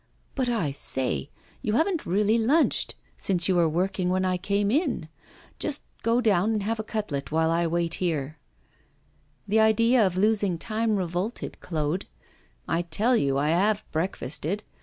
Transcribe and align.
'But, 0.33 0.49
I 0.49 0.71
say, 0.71 1.29
you 1.61 1.73
haven't 1.73 2.07
really 2.07 2.39
lunched, 2.39 2.95
since 3.17 3.47
you 3.47 3.55
were 3.55 3.69
working 3.69 4.09
when 4.09 4.25
I 4.25 4.35
came 4.35 4.71
in. 4.71 5.09
Just 5.59 5.83
go 6.01 6.21
down 6.21 6.53
and 6.53 6.63
have 6.63 6.79
a 6.79 6.83
cutlet 6.83 7.31
while 7.31 7.51
I 7.51 7.67
wait 7.67 7.93
here.' 8.01 8.39
The 9.47 9.59
idea 9.59 10.03
of 10.03 10.17
losing 10.17 10.57
time 10.57 10.95
revolted 10.95 11.59
Claude. 11.59 12.07
'I 12.67 12.81
tell 12.81 13.15
you 13.15 13.37
I 13.37 13.49
have 13.49 13.85
breakfasted. 13.91 14.63